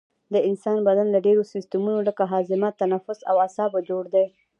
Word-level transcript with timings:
د 0.33 0.35
انسان 0.49 0.77
بدن 0.87 1.07
له 1.11 1.19
ډیرو 1.27 1.43
سیستمونو 1.53 1.99
لکه 2.07 2.23
هاضمه 2.33 2.69
تنفس 2.81 3.19
او 3.29 3.35
اعصابو 3.45 3.79
جوړ 3.89 4.03
دی 4.13 4.25